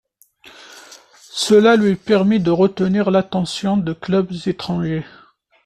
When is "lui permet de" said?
1.75-2.49